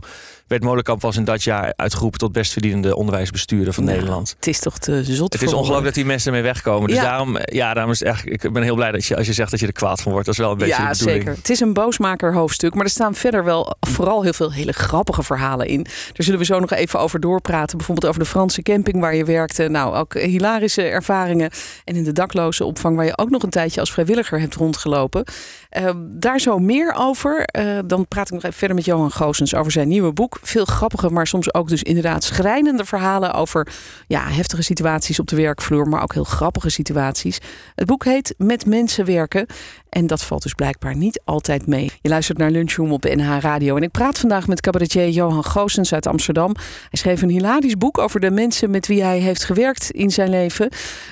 Bert 0.52 0.64
Molenkamp 0.64 1.02
was 1.02 1.16
in 1.18 1.24
dat 1.24 1.44
jaar 1.44 1.74
uitgeroepen 1.76 2.20
tot 2.20 2.32
best 2.32 2.52
verdienende 2.52 2.96
onderwijsbestuurder 2.96 3.74
van 3.74 3.84
Nou, 3.84 3.98
Nederland. 3.98 4.34
Het 4.36 4.48
is 4.48 4.60
toch 4.60 4.78
te 4.78 5.04
zot 5.04 5.34
Het 5.34 5.42
is 5.42 5.54
ongelooflijk 5.54 5.86
dat 5.86 5.94
die 5.94 6.06
mensen 6.06 6.28
ermee 6.34 6.44
wegkomen. 6.52 6.88
Dus 6.88 6.98
Ja. 6.98 7.04
daarom, 7.04 7.38
ja, 7.42 7.74
daarom 7.74 7.92
is 7.92 8.04
echt, 8.04 8.26
ik 8.26 8.54
ben 8.54 8.64
heel 8.64 8.76
blij 8.76 8.92
dat 8.92 9.06
je, 9.06 9.16
als 9.18 9.28
je 9.28 9.34
zegt 9.34 9.52
dat 9.52 9.60
je 9.60 9.68
er 9.68 9.72
kwaad 9.74 10.02
van 10.02 10.12
wordt. 10.12 10.26
Dat 10.26 10.36
is 10.36 10.42
wel 10.42 10.52
een 10.52 10.58
beetje 10.58 10.82
Ja, 10.82 10.92
de 10.92 10.98
bedoeling. 10.98 11.24
zeker. 11.24 11.38
Het 11.38 11.50
is 11.50 11.60
een 11.60 11.74
boosmaker 11.74 12.34
hoofdstuk, 12.34 12.74
maar 12.74 12.84
er 12.84 12.90
staan 12.92 13.16
verder 13.16 13.44
wel 13.44 13.76
vooral 13.80 14.24
heel 14.24 14.34
veel 14.34 14.52
hele 14.54 14.72
grappige 14.72 15.24
verhalen 15.24 15.68
in. 15.68 15.84
Daar 15.84 15.94
zullen 16.26 16.40
we 16.40 16.46
zo 16.46 16.60
nog 16.60 16.72
even 16.72 17.00
over 17.00 17.20
doorpraten. 17.20 17.78
Bijvoorbeeld 17.78 18.08
over 18.08 18.20
de 18.24 18.30
Franse 18.30 18.62
camping 18.62 19.00
waar 19.00 19.16
je 19.16 19.26
werkte. 19.26 19.68
Nou, 19.68 19.96
ook 19.96 20.14
hilarische 20.14 20.82
ervaringen. 20.84 21.50
En 21.86 21.96
in 21.96 22.04
de 22.04 22.12
dakloze 22.12 22.66
opvang 22.66 22.96
waar 22.96 23.06
je 23.06 23.18
ook 23.18 23.30
nog 23.30 23.44
een 23.44 23.50
tijdje 23.50 23.80
als 23.80 23.92
vrijwilliger 23.92 24.40
hebt 24.40 24.56
rondgelopen. 24.56 25.24
Eh, 25.70 25.90
daar 26.10 26.40
zo 26.40 26.58
meer 26.60 26.94
over. 26.98 27.44
Eh, 27.46 27.80
dan 27.86 28.08
praat 28.08 28.28
ik 28.28 28.34
nog 28.34 28.44
even 28.44 28.58
verder 28.58 28.76
met 28.76 28.86
Johan 28.86 29.12
Goosens 29.12 29.56
over 29.56 29.72
zijn 29.72 29.88
nieuwe 29.88 30.12
boek. 30.14 30.40
Veel 30.42 30.66
grappige, 30.66 31.10
maar 31.10 31.28
soms 31.28 31.54
ook 31.54 31.68
dus 31.68 31.84
inderdaad 31.84 32.24
schrijnende 32.24 32.86
verhalen 32.86 33.34
over 33.34 33.68
ja, 34.08 34.28
heftige 34.28 34.62
situaties 34.62 35.20
op 35.20 35.28
de 35.28 35.36
werkvloer, 35.36 35.88
maar 35.88 36.02
ook 36.02 36.14
heel 36.14 36.24
grappige 36.24 36.70
situaties. 36.70 37.40
Het 37.76 37.88
boek 37.88 38.04
heet 38.04 38.34
Met 38.38 38.66
mensen 38.66 39.06
werken. 39.06 39.46
En 39.90 40.08
dat 40.08 40.24
valt 40.24 40.44
dus 40.44 40.54
blijkbaar 40.54 40.96
niet 40.96 41.22
altijd 41.26 41.68
mee. 41.68 41.92
Je 42.02 42.10
luistert 42.10 42.38
naar 42.38 42.52
Lunchroom 42.52 42.92
op 42.92 43.04
NH 43.04 43.38
Radio. 43.40 43.76
En 43.76 43.84
ik 43.84 43.92
praat 43.92 44.20
vandaag 44.20 44.48
met 44.48 44.62
cabaretier 44.62 45.10
Johan 45.10 45.46
Goosens 45.46 45.94
uit 45.94 46.08
Amsterdam. 46.08 46.56
Hij 46.90 47.00
schreef 47.00 47.22
een 47.22 47.30
hilarisch 47.30 47.78
boek 47.78 47.98
over 47.98 48.20
de 48.20 48.32
mensen 48.32 48.70
met 48.70 48.88
wie 48.88 49.04
hij 49.04 49.20
heeft 49.20 49.44
gewerkt 49.44 49.92
in 49.92 50.12
zijn 50.12 50.30
leven. 50.30 50.70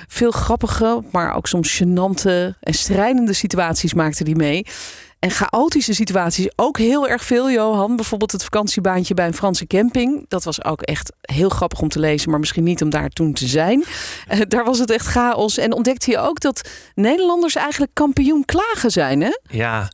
Veel 0.08 0.30
grappige, 0.30 1.02
maar 1.12 1.34
ook 1.34 1.46
soms 1.46 1.82
gênante 1.82 2.58
en 2.60 2.74
strijdende 2.74 3.32
situaties 3.32 3.94
maakte 3.94 4.22
hij 4.24 4.34
mee. 4.34 4.66
En 5.20 5.30
chaotische 5.30 5.94
situaties 5.94 6.48
ook 6.56 6.78
heel 6.78 7.08
erg 7.08 7.24
veel, 7.24 7.50
Johan. 7.50 7.96
Bijvoorbeeld 7.96 8.32
het 8.32 8.42
vakantiebaantje 8.42 9.14
bij 9.14 9.26
een 9.26 9.34
Franse 9.34 9.66
camping. 9.66 10.24
Dat 10.28 10.44
was 10.44 10.64
ook 10.64 10.82
echt 10.82 11.12
heel 11.20 11.48
grappig 11.48 11.80
om 11.80 11.88
te 11.88 11.98
lezen, 11.98 12.30
maar 12.30 12.38
misschien 12.38 12.64
niet 12.64 12.82
om 12.82 12.90
daar 12.90 13.08
toen 13.08 13.32
te 13.32 13.46
zijn. 13.46 13.84
Eh, 14.26 14.40
daar 14.48 14.64
was 14.64 14.78
het 14.78 14.90
echt 14.90 15.06
chaos. 15.06 15.58
En 15.58 15.72
ontdekte 15.72 16.10
je 16.10 16.18
ook 16.18 16.40
dat 16.40 16.68
Nederlanders 16.94 17.54
eigenlijk 17.54 17.94
kampioen 17.94 18.44
klagen 18.44 18.90
zijn, 18.90 19.20
hè? 19.20 19.38
Ja, 19.42 19.90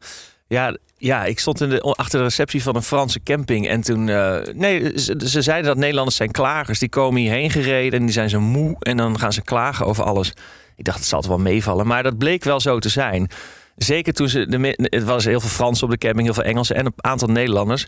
ja, 0.47 0.77
ja, 0.97 1.25
ik 1.25 1.39
stond 1.39 1.61
in 1.61 1.69
de, 1.69 1.81
achter 1.81 2.19
de 2.19 2.25
receptie 2.25 2.63
van 2.63 2.77
een 2.77 2.83
Franse 2.83 3.23
camping. 3.23 3.69
En 3.69 3.81
toen, 3.81 4.09
eh, 4.09 4.39
nee, 4.55 4.99
ze, 4.99 5.21
ze 5.25 5.43
zeiden 5.43 5.67
dat 5.67 5.77
Nederlanders 5.77 6.17
zijn 6.17 6.31
klagers. 6.31 6.79
Die 6.79 6.89
komen 6.89 7.21
hierheen 7.21 7.51
gereden 7.51 7.99
en 7.99 8.05
die 8.05 8.15
zijn 8.15 8.31
zo 8.31 8.41
moe. 8.41 8.77
En 8.79 8.97
dan 8.97 9.19
gaan 9.19 9.33
ze 9.33 9.43
klagen 9.43 9.87
over 9.87 10.05
alles. 10.05 10.33
Ik 10.77 10.85
dacht, 10.85 10.99
het 10.99 11.07
zal 11.07 11.21
toch 11.21 11.31
wel 11.31 11.39
meevallen. 11.39 11.87
Maar 11.87 12.03
dat 12.03 12.19
bleek 12.19 12.45
wel 12.45 12.61
zo 12.61 12.79
te 12.79 12.89
zijn. 12.89 13.31
Zeker 13.77 14.13
toen 14.13 14.29
ze, 14.29 14.47
de, 14.47 14.89
het 14.91 15.05
was 15.05 15.25
heel 15.25 15.41
veel 15.41 15.51
Fransen 15.51 15.85
op 15.85 15.91
de 15.91 15.99
camping, 15.99 16.25
heel 16.25 16.35
veel 16.35 16.43
Engelsen 16.43 16.77
en 16.77 16.87
een 16.87 16.93
aantal 16.97 17.29
Nederlanders. 17.29 17.87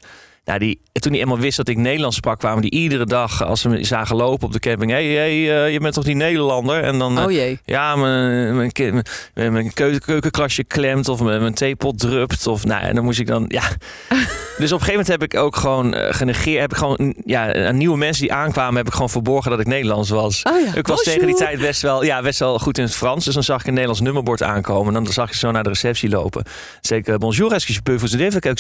Nou, 0.49 0.61
die, 0.61 0.81
toen 0.93 1.13
die 1.13 1.21
eenmaal 1.21 1.39
wist 1.39 1.57
dat 1.57 1.69
ik 1.69 1.77
Nederlands 1.77 2.17
sprak, 2.17 2.39
kwamen 2.39 2.63
die 2.63 2.71
iedere 2.71 3.05
dag, 3.07 3.45
als 3.45 3.61
ze 3.61 3.69
me 3.69 3.85
zagen 3.85 4.17
lopen 4.17 4.47
op 4.47 4.53
de 4.53 4.59
camping. 4.59 4.91
Hé, 4.91 5.15
hey, 5.15 5.15
hey, 5.15 5.65
eh, 5.65 5.73
je 5.73 5.81
bent 5.81 5.95
toch 5.95 6.05
die 6.05 6.15
Nederlander? 6.15 6.83
En 6.83 6.99
dan, 6.99 7.19
eh, 7.19 7.25
Oh 7.25 7.31
jee. 7.31 7.59
ja, 7.65 7.97
mijn, 7.97 8.57
mijn, 8.57 8.73
ki- 8.73 9.01
mijn, 9.35 9.53
mijn 9.53 9.73
keu- 9.73 9.99
keukenkastje 9.99 10.65
klemt 10.65 11.09
of 11.09 11.23
mijn, 11.23 11.41
mijn 11.41 11.55
theepot 11.55 11.99
drupt. 11.99 12.47
Of, 12.47 12.65
nou, 12.65 12.83
en 12.83 12.95
dan 12.95 13.05
moest 13.05 13.19
ik 13.21 13.27
dan, 13.27 13.45
ja. 13.49 13.63
Dus 14.59 14.73
op 14.73 14.79
een 14.81 14.85
gegeven 14.85 15.05
moment 15.07 15.21
heb 15.21 15.33
ik 15.33 15.41
ook 15.41 15.57
gewoon 15.57 15.95
eh, 15.95 16.15
genegeerd. 16.15 16.61
Heb 16.61 16.71
ik 16.71 16.77
gewoon, 16.77 16.97
mm, 17.01 17.15
ja, 17.25 17.67
aan 17.67 17.77
nieuwe 17.77 17.97
mensen 17.97 18.23
die 18.23 18.33
aankwamen, 18.33 18.77
heb 18.77 18.87
ik 18.87 18.93
gewoon 18.93 19.11
verborgen 19.11 19.51
dat 19.51 19.61
ik 19.61 19.67
Nederlands 19.67 20.11
was. 20.11 20.43
Oh 20.43 20.61
ja. 20.67 20.75
Ik 20.75 20.87
was 20.87 21.03
tegen 21.03 21.27
die 21.27 21.37
tijd 21.37 21.61
best 21.61 21.83
wel, 21.83 22.05
ja, 22.05 22.23
best 22.23 22.39
wel 22.39 22.59
goed 22.59 22.79
in 22.79 22.85
het 22.85 22.95
Frans. 22.95 23.25
Dus 23.25 23.35
dan 23.35 23.43
zag 23.43 23.61
ik 23.61 23.67
een 23.67 23.73
Nederlands 23.73 24.01
nummerbord 24.03 24.43
aankomen. 24.43 24.97
En 24.97 25.05
dan 25.05 25.13
zag 25.13 25.31
je 25.31 25.37
zo 25.37 25.51
naar 25.51 25.63
de 25.63 25.69
receptie 25.69 26.09
lopen. 26.09 26.45
Zeker, 26.81 27.19
bonjour, 27.19 27.53
est-ce 27.53 27.67
que 27.67 27.73
je 27.73 27.83
peux 27.83 27.99
vous 27.99 28.13
aider? 28.15 28.57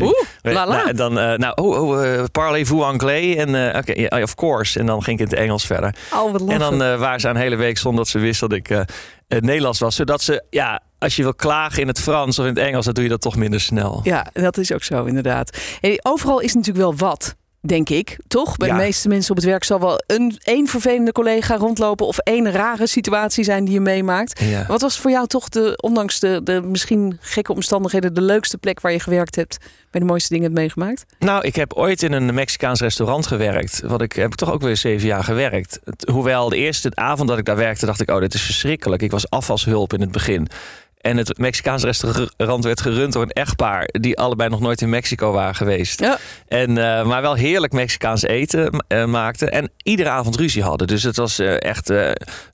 Oeh, 0.00 0.12
la 0.42 0.66
la. 0.66 0.76
Nou, 0.76 0.88
en 0.88 0.96
dan, 0.96 1.18
eh, 1.18 1.29
nou, 1.38 1.52
oh, 1.54 1.80
oh 1.80 2.04
eh, 2.04 2.24
parlez-vous 2.32 2.82
anglais? 2.82 3.36
En 3.36 3.54
eh, 3.72 3.78
oké, 3.78 3.92
ja, 3.92 4.22
of 4.22 4.34
course. 4.34 4.78
En 4.78 4.86
dan 4.86 5.02
ging 5.02 5.20
ik 5.20 5.24
in 5.24 5.30
het 5.30 5.40
Engels 5.40 5.66
verder. 5.66 5.94
Oh, 6.14 6.32
wat 6.32 6.40
En 6.46 6.58
dan 6.58 6.82
eh, 6.82 6.98
waren 6.98 7.20
ze 7.20 7.28
een 7.28 7.36
hele 7.36 7.56
week 7.56 7.78
zonder 7.78 8.04
dat 8.04 8.08
ze 8.08 8.18
wist 8.18 8.40
dat 8.40 8.52
ik 8.52 8.70
eh, 8.70 8.80
het 9.28 9.44
Nederlands 9.44 9.78
was. 9.78 9.96
Zodat 9.96 10.22
ze, 10.22 10.44
ja, 10.50 10.80
als 10.98 11.16
je 11.16 11.22
wil 11.22 11.34
klagen 11.34 11.80
in 11.80 11.88
het 11.88 12.00
Frans 12.00 12.38
of 12.38 12.44
in 12.44 12.54
het 12.54 12.64
Engels, 12.64 12.84
dan 12.84 12.94
doe 12.94 13.02
je 13.02 13.10
dat 13.10 13.20
toch 13.20 13.36
minder 13.36 13.60
snel. 13.60 14.00
Ja, 14.02 14.26
dat 14.32 14.56
is 14.56 14.72
ook 14.72 14.82
zo, 14.82 15.04
inderdaad. 15.04 15.58
Hey, 15.80 15.98
overal 16.02 16.40
is 16.40 16.54
natuurlijk 16.54 16.84
wel 16.84 17.08
wat. 17.08 17.36
Denk 17.62 17.88
ik, 17.88 18.18
toch? 18.28 18.56
Bij 18.56 18.68
Ja. 18.68 18.76
de 18.76 18.82
meeste 18.82 19.08
mensen 19.08 19.30
op 19.30 19.36
het 19.36 19.46
werk 19.46 19.64
zal 19.64 19.80
wel 19.80 20.02
een 20.06 20.38
één 20.42 20.66
vervelende 20.66 21.12
collega 21.12 21.56
rondlopen 21.56 22.06
of 22.06 22.18
één 22.18 22.50
rare 22.50 22.86
situatie 22.86 23.44
zijn 23.44 23.64
die 23.64 23.74
je 23.74 23.80
meemaakt. 23.80 24.40
Ja. 24.42 24.66
Wat 24.66 24.80
was 24.80 24.98
voor 24.98 25.10
jou 25.10 25.26
toch 25.26 25.48
de, 25.48 25.78
ondanks 25.82 26.20
de, 26.20 26.40
de 26.44 26.60
misschien 26.62 27.18
gekke 27.20 27.52
omstandigheden, 27.52 28.14
de 28.14 28.20
leukste 28.22 28.58
plek 28.58 28.80
waar 28.80 28.92
je 28.92 29.00
gewerkt 29.00 29.36
hebt, 29.36 29.56
bij 29.90 30.00
de 30.00 30.06
mooiste 30.06 30.28
dingen 30.28 30.44
hebt 30.44 30.58
meegemaakt? 30.58 31.04
Nou, 31.18 31.44
ik 31.46 31.54
heb 31.56 31.72
ooit 31.72 32.02
in 32.02 32.12
een 32.12 32.34
Mexicaans 32.34 32.80
restaurant 32.80 33.26
gewerkt. 33.26 33.80
Wat 33.84 34.02
ik 34.02 34.12
heb 34.12 34.26
ik 34.26 34.34
toch 34.34 34.52
ook 34.52 34.62
weer 34.62 34.76
zeven 34.76 35.06
jaar 35.06 35.24
gewerkt. 35.24 35.78
Hoewel 36.12 36.48
de 36.48 36.56
eerste 36.56 36.90
avond 36.94 37.28
dat 37.28 37.38
ik 37.38 37.44
daar 37.44 37.56
werkte, 37.56 37.86
dacht 37.86 38.00
ik, 38.00 38.10
oh, 38.10 38.20
dit 38.20 38.34
is 38.34 38.42
verschrikkelijk. 38.42 39.02
Ik 39.02 39.10
was 39.10 39.30
afwashulp 39.30 39.92
in 39.92 40.00
het 40.00 40.12
begin. 40.12 40.48
En 41.00 41.16
het 41.16 41.38
Mexicaans 41.38 41.82
restaurant 41.84 42.64
werd 42.64 42.80
gerund 42.80 43.12
door 43.12 43.22
een 43.22 43.30
echtpaar 43.30 43.88
die 43.92 44.18
allebei 44.18 44.48
nog 44.50 44.60
nooit 44.60 44.80
in 44.80 44.88
Mexico 44.88 45.32
waren 45.32 45.54
geweest. 45.54 46.00
Ja. 46.00 46.18
En, 46.48 46.78
eh, 46.78 47.06
maar 47.06 47.22
wel 47.22 47.34
heerlijk 47.34 47.72
Mexicaans 47.72 48.22
eten 48.22 48.84
eh, 48.88 49.04
maakten. 49.04 49.50
En 49.52 49.70
iedere 49.82 50.08
avond 50.08 50.36
ruzie 50.36 50.62
hadden. 50.62 50.86
Dus 50.86 51.02
het 51.02 51.16
was 51.16 51.38
eh, 51.38 51.62
echt, 51.62 51.92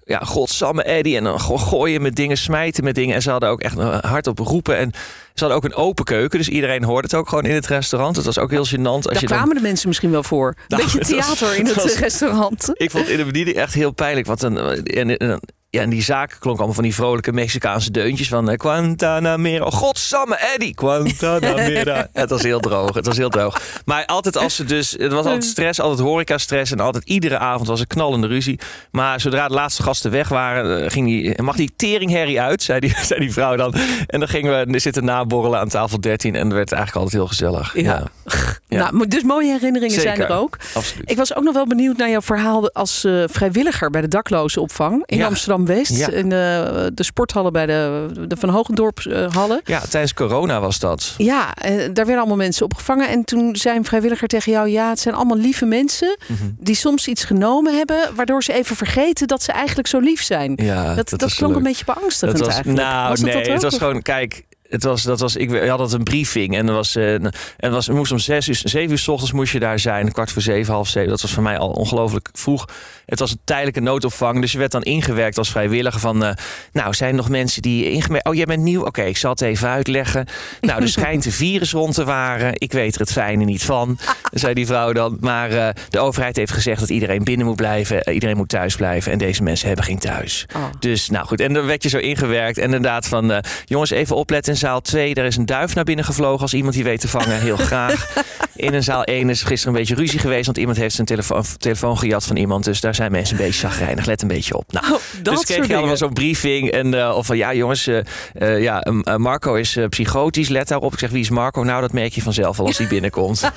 ja, 0.05 0.19
godsamme 0.19 0.83
Eddie. 0.83 1.17
En 1.17 1.25
dan 1.25 1.41
go- 1.41 1.57
gooien 1.57 2.03
met 2.03 2.17
dingen, 2.17 2.37
smijten 2.37 2.85
met 2.85 2.95
dingen. 2.95 3.15
En 3.15 3.23
ze 3.23 3.31
hadden 3.31 3.49
ook 3.49 3.61
echt 3.61 3.79
hardop 4.01 4.39
roepen. 4.39 4.77
En 4.77 4.91
ze 5.35 5.45
hadden 5.45 5.57
ook 5.57 5.65
een 5.65 5.75
open 5.75 6.05
keuken. 6.05 6.39
Dus 6.39 6.49
iedereen 6.49 6.85
hoorde 6.85 7.03
het 7.09 7.15
ook 7.17 7.29
gewoon 7.29 7.45
in 7.45 7.55
het 7.55 7.67
restaurant. 7.67 8.17
Het 8.17 8.25
was 8.25 8.39
ook 8.39 8.51
heel 8.51 8.67
gênant. 8.67 8.83
Als 8.83 9.05
Daar 9.05 9.15
je 9.21 9.27
dan... 9.27 9.37
kwamen 9.37 9.55
de 9.57 9.63
mensen 9.63 9.89
misschien 9.89 10.11
wel 10.11 10.23
voor. 10.23 10.49
Een 10.49 10.55
Nou, 10.69 10.83
beetje 10.83 10.99
was- 10.99 11.09
theater 11.09 11.57
in 11.59 11.67
het 11.67 11.75
was- 11.75 11.99
restaurant. 11.99 12.71
Ik 12.73 12.91
vond 12.91 13.03
het 13.05 13.13
in 13.13 13.19
de 13.19 13.25
bediening 13.25 13.57
echt 13.57 13.75
heel 13.75 13.91
pijnlijk. 13.93 14.27
Want 14.27 14.41
dan, 14.41 14.59
en, 14.59 15.17
en- 15.17 15.41
ja, 15.77 15.83
en 15.83 15.91
die 15.91 16.03
zaak 16.03 16.37
klonk 16.39 16.57
allemaal 16.57 16.75
van 16.75 16.85
die 16.85 16.95
vrolijke 16.95 17.33
Mexicaanse 17.33 17.91
deuntjes 17.91 18.29
van 18.29 18.51
uh, 18.51 18.55
Guantanamera. 18.57 19.71
Godsamme, 19.71 20.37
Eddie, 20.37 20.73
Guantanamera. 20.77 22.09
het 22.13 22.31
was 22.31 22.43
heel 22.43 22.61
droog, 22.61 22.95
het 22.95 23.07
was 23.07 23.17
heel 23.17 23.29
droog. 23.29 23.61
Maar 23.85 24.07
altijd 24.07 24.37
als 24.37 24.55
ze 24.55 24.65
dus, 24.65 24.91
het 24.91 25.13
was 25.13 25.25
altijd 25.25 25.45
stress, 25.45 25.81
altijd 25.81 26.01
horeca-stress 26.01 26.73
en 26.73 26.81
altijd 26.81 27.05
iedere 27.05 27.39
avond 27.39 27.69
was 27.69 27.81
een 27.81 27.87
knallende 27.87 28.27
ruzie. 28.27 28.59
Maar 28.91 29.21
zodra 29.21 29.49
de 29.49 29.55
laatste 29.55 29.83
gasten 29.83 30.11
weg 30.11 30.29
waren, 30.29 30.83
uh, 30.85 30.91
ging 30.91 31.07
die, 31.07 31.43
mag 31.43 31.57
die 31.57 31.73
teringherrie 31.77 32.41
uit, 32.41 32.63
zei 32.63 32.81
die, 32.81 32.95
zei 33.09 33.21
die 33.21 33.33
vrouw 33.33 33.57
dan. 33.57 33.75
En 34.07 34.19
dan 34.19 34.29
gingen 34.29 34.69
we 34.69 34.79
zitten 34.79 35.05
naborrelen 35.05 35.61
aan 35.61 35.69
tafel 35.69 36.01
13 36.01 36.35
en 36.35 36.43
dat 36.43 36.53
werd 36.53 36.73
eigenlijk 36.73 37.05
altijd 37.05 37.23
heel 37.23 37.29
gezellig. 37.29 37.75
Ja. 37.75 37.83
ja. 38.25 38.35
Nou, 38.69 39.07
dus 39.09 39.23
mooie 39.23 39.51
herinneringen 39.53 39.95
Zeker. 40.01 40.17
zijn 40.17 40.29
er 40.29 40.37
ook. 40.37 40.57
Absoluut. 40.75 41.11
Ik 41.11 41.17
was 41.17 41.35
ook 41.35 41.45
nog 41.45 41.55
wel 41.55 41.67
benieuwd 41.67 41.97
naar 41.97 42.11
jouw 42.11 42.21
verhaal 42.23 42.71
als 42.73 43.05
uh, 43.05 43.25
vrijwilliger 43.27 43.91
bij 43.91 44.01
de 44.01 44.09
daklozenopvang 44.09 45.03
in 45.07 45.17
Ja. 45.17 45.27
Amsterdam-West. 45.27 45.97
Ja. 45.97 46.09
In 46.11 46.29
de, 46.29 46.91
de 46.95 47.03
sporthallen 47.03 47.53
bij 47.53 47.67
de, 47.67 48.07
de 48.29 48.37
Van 48.37 48.49
Hogendorp 48.49 48.99
eh, 48.99 49.33
hallen. 49.35 49.61
Ja, 49.65 49.81
tijdens 49.81 50.15
corona 50.15 50.61
was 50.61 50.79
dat. 50.79 51.15
Ja, 51.17 51.55
eh, 51.55 51.71
daar 51.77 51.95
werden 51.95 52.17
allemaal 52.19 52.37
mensen 52.37 52.65
opgevangen. 52.65 53.09
En 53.09 53.25
toen 53.25 53.57
zei 53.57 53.77
een 53.77 53.85
vrijwilliger 53.85 54.29
tegen 54.29 54.53
jou... 54.53 54.69
ja, 54.69 54.89
het 54.89 55.01
zijn 55.01 55.15
allemaal 55.15 55.37
lieve 55.39 55.65
mensen 55.65 56.17
Mhm. 56.29 56.45
die 56.59 56.75
soms 56.75 57.09
iets 57.09 57.25
genomen 57.25 57.77
hebben... 57.77 57.99
waardoor 58.15 58.43
ze 58.43 58.53
even 58.53 58.77
vergeten 58.77 59.27
dat 59.27 59.43
ze 59.43 59.53
eigenlijk 59.53 59.89
zo 59.89 59.99
lief 59.99 60.23
zijn. 60.23 60.53
Ja, 60.63 60.95
dat 60.95 61.09
dat, 61.11 61.35
klonk 61.35 61.53
leuk. 61.53 61.57
een 61.57 61.63
beetje 61.63 61.85
beangstigend 61.85 62.39
Dat 62.39 62.47
was, 62.47 62.55
eigenlijk. 62.55 62.85
nou, 62.89 63.09
Was 63.09 63.21
nee, 63.21 63.35
dat 63.35 63.47
het 63.53 63.63
was 63.63 63.77
gewoon, 63.79 64.03
kijk, 64.03 64.45
het 64.69 64.83
was, 64.83 65.03
dat 65.03 65.21
was, 65.21 65.37
ik 65.37 65.51
we 65.51 65.69
hadden 65.69 65.93
een 65.95 66.03
briefing 66.03 66.57
en 66.57 66.69
er 66.69 66.75
was, 66.75 66.97
eh, 66.97 67.15
en 67.57 67.71
was, 67.71 67.89
moest 67.89 68.13
om 68.13 68.19
zes 68.19 68.49
uur, 68.49 68.61
zeven 68.65 68.91
uur 68.91 68.99
s 68.99 69.09
ochtends 69.09 69.33
moest 69.33 69.53
je 69.53 69.59
daar 69.59 69.79
zijn, 69.79 70.13
kwart 70.13 70.33
voor 70.33 70.43
zeven, 70.43 70.73
half 70.73 70.89
zeven. 70.89 71.09
Dat 71.11 71.21
was 71.21 71.33
voor 71.33 71.43
mij 71.43 71.59
al 71.59 71.71
ongelooflijk 71.71 72.29
vroeg. 72.33 72.69
Het 73.07 73.19
was 73.19 73.31
een 73.31 73.41
tijdelijke 73.45 73.81
noodopvang, 73.81 74.41
dus 74.41 74.53
je 74.53 74.59
werd 74.59 74.71
dan 74.71 74.83
ingewerkt 74.83 75.39
als 75.39 75.51
vrijwilliger 75.51 76.01
van, 76.01 76.25
eh, 76.25 76.35
nou, 76.73 76.95
zijn 76.95 77.11
er 77.11 77.17
nog 77.17 77.29
mensen 77.29 77.63
die 77.63 77.91
ingemerkt? 77.91 78.27
Oh, 78.27 78.35
jij 78.35 78.45
bent 78.45 78.63
nieuw? 78.63 78.85
Oké, 78.85 79.03
ik 79.03 79.17
zal 79.17 79.31
het 79.31 79.41
even 79.41 79.69
uitleggen. 79.69 80.27
Nou, 80.61 80.83
er 80.83 80.89
schijnt 80.89 81.25
een 81.25 81.33
virus 81.33 81.73
rond 81.73 81.95
te 81.95 82.05
waren. 82.05 82.53
Ik 82.55 82.73
weet 82.73 82.95
er 82.95 83.01
het 83.01 83.13
fijne 83.13 83.45
niet 83.45 83.65
van, 83.65 83.99
zei 84.31 84.55
die 84.55 84.67
vrouw 84.67 84.93
dan. 84.93 85.17
Maar 85.21 85.51
eh, 85.51 85.69
de 85.89 85.99
overheid 85.99 86.37
heeft 86.37 86.53
gezegd 86.53 86.81
dat 86.81 86.91
iedereen 86.91 87.25
binnen 87.25 87.47
moet 87.47 87.57
blijven, 87.57 88.11
iedereen 88.11 88.37
moet 88.37 88.49
thuis 88.49 88.77
blijven 88.77 89.13
en 89.13 89.19
deze 89.19 89.43
mensen 89.43 89.67
hebben 89.67 89.85
geen 89.85 89.99
thuis. 89.99 90.47
Oh. 90.57 90.65
Dus 90.79 91.09
nou 91.09 91.27
goed, 91.27 91.41
en 91.41 91.53
dan 91.53 91.67
werd 91.67 91.83
je 91.83 91.89
zo 91.89 91.99
ingewerkt. 91.99 92.59
En 92.59 92.65
inderdaad 92.65 93.07
van, 93.07 93.43
jongens 93.65 93.91
even 93.91 94.17
opletten 94.17 94.56
in 94.57 94.63
zaal 94.69 94.81
2. 94.81 95.15
Daar 95.15 95.25
is 95.25 95.37
een 95.37 95.47
duif 95.47 95.75
naar 95.75 95.85
binnen 95.85 96.05
gevlogen. 96.05 96.41
Als 96.41 96.55
iemand 96.55 96.75
die 96.75 96.85
weet 96.85 97.01
te 97.01 97.09
vangen, 97.09 97.41
heel 97.41 97.57
graag. 97.71 98.25
In 98.57 98.75
een 98.75 98.83
zaal 98.83 99.05
1 99.05 99.31
is 99.31 99.43
gisteren 99.43 99.75
een 99.75 99.81
beetje 99.81 99.95
ruzie 99.95 100.19
geweest. 100.19 100.47
Want 100.47 100.59
iemand 100.59 100.77
heeft 100.77 100.95
zijn 100.95 101.07
telefoon, 101.07 101.45
telefoon 101.59 101.99
gejat 101.99 102.25
van 102.25 102.37
iemand. 102.37 102.65
Dus 102.65 102.81
daar 102.81 102.95
zijn 102.95 103.13
mensen 103.13 103.39
een 103.39 103.45
beetje 103.45 103.69
chagrijnig. 103.69 104.07
Let 104.07 104.23
een 104.23 104.29
beetje 104.29 104.57
op. 104.57 104.73
Nou, 104.73 104.85
Oh, 104.93 105.01
dus 105.23 105.45
kreeg 105.45 105.67
je 105.67 105.77
allemaal 105.77 105.97
zo'n 105.97 106.13
briefing. 106.13 106.71
En, 106.71 106.95
eh, 106.95 107.17
of 107.17 107.27
van, 107.27 107.37
ja 107.37 107.55
jongens, 107.55 107.87
eh, 107.87 107.99
eh, 108.35 108.63
ja, 108.63 108.85
Marco 109.17 109.55
is 109.55 109.79
psychotisch. 109.89 110.49
Let 110.49 110.69
daarop. 110.69 110.93
Ik 110.93 110.99
zeg, 110.99 111.11
wie 111.11 111.21
is 111.21 111.31
Marco? 111.31 111.63
Nou, 111.63 111.81
dat 111.81 111.93
merk 111.93 112.13
je 112.13 112.23
vanzelf 112.23 112.59
al 112.59 112.67
als 112.67 112.79
hij 112.79 112.87
binnenkomt. 112.97 113.51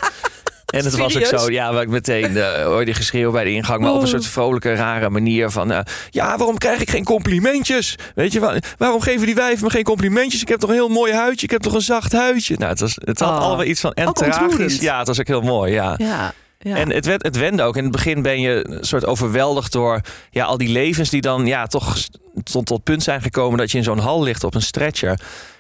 En 0.70 0.84
het 0.86 0.96
was 0.98 1.18
ook 1.18 1.26
zo, 1.40 1.52
ja, 1.52 1.74
waar 1.74 1.82
ik 1.82 1.90
meteen 1.90 2.32
uh, 2.32 2.64
hoorde 2.64 2.86
die 2.86 2.94
geschreeuw 2.94 3.32
bij 3.32 3.44
de 3.44 3.52
ingang, 3.52 3.82
maar 3.82 3.90
op 3.90 3.96
een 3.96 4.04
Oh. 4.04 4.10
soort 4.10 4.26
vrolijke, 4.26 4.74
rare 4.74 5.10
manier 5.10 5.50
van, 5.50 5.72
eh, 5.72 5.80
ja, 6.10 6.38
waarom 6.38 6.58
krijg 6.58 6.82
ik 6.82 6.90
geen 6.90 7.04
complimentjes? 7.04 7.96
Weet 8.16 8.32
je, 8.34 8.40
waar- 8.40 8.64
waarom 8.78 9.02
geven 9.02 9.26
die 9.26 9.36
wijven 9.36 9.64
me 9.66 9.70
geen 9.72 9.84
complimentjes? 9.84 10.42
Ik 10.42 10.48
heb 10.48 10.60
toch 10.60 10.70
een 10.70 10.76
heel 10.76 10.90
mooi 10.90 11.14
huidje, 11.14 11.46
ik 11.46 11.52
heb 11.52 11.62
toch 11.62 11.74
een 11.74 11.82
zacht 11.82 12.12
huidje? 12.12 12.56
Nou, 12.58 12.70
het, 12.70 12.80
was, 12.80 12.98
het 13.04 13.20
had 13.20 13.30
Oh. 13.38 13.42
allemaal 13.46 13.66
iets 13.66 13.82
van, 13.82 13.94
en 13.94 14.14
tragisch. 14.14 14.80
Ja, 14.80 14.98
het 14.98 15.08
was 15.08 15.20
ook 15.20 15.28
heel 15.28 15.42
mooi, 15.42 15.74
ja. 15.74 15.94
Ja, 15.98 16.34
ja. 16.60 16.76
En 16.76 16.92
het, 16.94 17.06
werd, 17.06 17.24
het 17.24 17.38
wende 17.38 17.64
ook. 17.64 17.78
In 17.78 17.84
het 17.84 17.92
begin 17.92 18.22
ben 18.22 18.42
je 18.42 18.66
een 18.70 18.84
soort 18.86 19.06
overweldigd 19.06 19.72
door 19.72 20.02
ja, 20.32 20.46
al 20.46 20.58
die 20.58 20.70
levens 20.70 21.10
die 21.10 21.22
dan 21.22 21.46
ja, 21.46 21.66
toch 21.68 21.98
tot, 22.44 22.52
tot 22.54 22.70
het 22.70 22.84
punt 22.84 23.04
zijn 23.04 23.22
gekomen 23.22 23.58
dat 23.58 23.72
je 23.72 23.78
in 23.78 23.84
zo'n 23.84 24.00
hal 24.00 24.24
ligt 24.24 24.44
op 24.44 24.56
een 24.56 24.62
stretcher. 24.62 25.20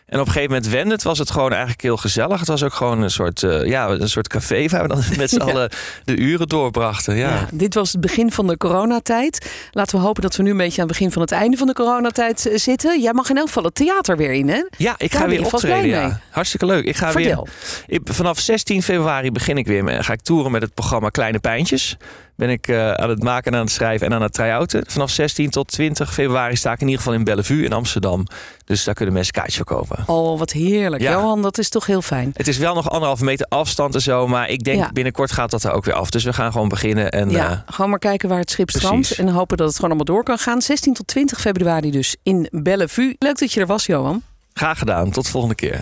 En 0.10 0.20
op 0.20 0.26
een 0.26 0.32
gegeven 0.34 0.54
moment 0.56 0.72
wende 0.72 0.94
het, 0.94 1.04
was 1.04 1.18
het 1.20 1.32
gewoon 1.32 1.50
eigenlijk 1.52 1.82
heel 1.82 1.98
gezellig. 1.98 2.40
Het 2.40 2.48
was 2.48 2.64
ook 2.64 2.74
gewoon 2.74 3.02
een 3.02 3.12
soort, 3.12 3.44
eh, 3.44 3.66
ja, 3.66 3.88
een 3.90 4.10
soort 4.10 4.28
café 4.28 4.68
waar 4.68 4.82
we 4.82 4.88
dan 4.88 5.04
met 5.18 5.30
z'n 5.30 5.38
Ja. 5.40 5.44
allen 5.46 5.70
de 6.04 6.18
uren 6.18 6.48
doorbrachten. 6.48 7.16
Ja. 7.16 7.30
Ja, 7.30 7.48
dit 7.52 7.74
was 7.74 7.92
het 7.92 8.02
begin 8.02 8.32
van 8.32 8.48
de 8.48 8.58
coronatijd. 8.58 9.50
Laten 9.72 9.98
we 10.00 10.06
hopen 10.06 10.22
dat 10.22 10.36
we 10.36 10.44
nu 10.44 10.52
een 10.52 10.58
beetje 10.58 10.82
aan 10.82 10.88
het 10.88 10.98
begin 10.98 11.12
van 11.12 11.22
het 11.22 11.32
einde 11.32 11.58
van 11.58 11.68
de 11.68 11.74
coronatijd 11.74 12.46
eh, 12.46 12.58
zitten. 12.58 13.02
Jij 13.02 13.14
mag 13.14 13.30
in 13.30 13.38
elk 13.38 13.48
geval 13.48 13.64
het 13.64 13.76
theater 13.76 14.18
weer 14.18 14.32
in, 14.32 14.50
hè? 14.50 14.64
Ja, 14.78 14.94
ik 14.98 15.12
Daar 15.12 15.22
ga 15.22 15.28
weer 15.28 15.46
optreden. 15.46 15.90
Ja. 15.90 16.20
Hartstikke 16.30 16.66
leuk. 16.66 16.86
Ik 16.86 16.96
ga 16.96 17.12
Vertel. 17.12 17.48
weer. 17.88 18.00
Ik, 18.00 18.02
vanaf 18.14 18.40
16 18.40 18.84
februari 18.84 19.32
begin 19.32 19.58
ik 19.58 19.68
weer. 19.68 20.04
Ga 20.04 20.14
ik 20.14 20.22
toeren 20.22 20.52
met 20.52 20.62
het 20.62 20.74
programma 20.74 21.10
Kleine 21.10 21.40
Pijntjes. 21.40 21.98
Ben 22.40 22.50
ik 22.50 22.68
eh, 22.68 22.92
aan 22.92 23.10
het 23.10 23.24
maken 23.24 23.52
en 23.52 23.58
aan 23.58 23.64
het 23.66 23.74
schrijven 23.74 24.08
en 24.08 24.14
aan 24.14 24.22
het 24.22 24.34
try-outen. 24.34 24.84
Vanaf 24.88 25.10
16 25.10 25.50
tot 25.50 25.68
20 25.68 26.14
februari 26.14 26.56
sta 26.56 26.72
ik 26.72 26.80
in 26.82 26.86
ieder 26.88 27.02
geval 27.02 27.18
in 27.18 27.24
Bellevue 27.24 27.64
in 27.64 27.74
Amsterdam. 27.74 28.26
Dus 28.66 28.84
daar 28.84 28.94
kunnen 28.94 29.14
mensen 29.14 29.34
kaartjes 29.34 29.56
voor 29.56 29.66
kopen. 29.66 30.04
Oh, 30.06 30.40
wat 30.40 30.52
heerlijk. 30.52 31.02
Ja. 31.02 31.12
Johan, 31.12 31.42
dat 31.42 31.58
is 31.58 31.70
toch 31.70 31.86
heel 31.86 32.02
fijn. 32.02 32.32
Het 32.34 32.48
is 32.48 32.58
wel 32.58 32.74
nog 32.74 32.90
anderhalve 32.90 33.24
meter 33.24 33.46
afstand 33.50 33.96
en 33.96 34.02
zo. 34.02 34.28
Maar 34.28 34.50
ik 34.50 34.64
denk 34.64 34.78
Ja. 34.80 34.90
binnenkort 34.94 35.32
gaat 35.32 35.52
dat 35.52 35.64
er 35.64 35.72
ook 35.72 35.86
weer 35.86 35.94
af. 35.94 36.10
Dus 36.10 36.24
we 36.24 36.34
gaan 36.34 36.52
gewoon 36.52 36.68
beginnen. 36.70 37.12
En, 37.12 37.30
Ja, 37.30 37.50
eh, 37.52 37.74
gewoon 37.74 37.90
maar 37.90 38.00
kijken 38.00 38.30
waar 38.30 38.40
het 38.40 38.52
schip 38.52 38.70
strandt. 38.70 39.12
En 39.12 39.28
hopen 39.30 39.58
dat 39.58 39.68
het 39.68 39.76
gewoon 39.76 39.90
allemaal 39.92 40.16
door 40.16 40.24
kan 40.24 40.38
gaan. 40.38 40.62
16 40.62 40.94
tot 40.94 41.08
20 41.08 41.40
februari 41.42 41.92
dus 41.92 42.16
in 42.24 42.48
Bellevue. 42.52 43.16
Leuk 43.20 43.40
dat 43.40 43.54
je 43.54 43.60
er 43.60 43.68
was, 43.68 43.86
Johan. 43.86 44.22
graag 44.54 44.78
gedaan. 44.80 45.12
Tot 45.12 45.24
de 45.26 45.32
volgende 45.32 45.56
keer. 45.56 45.82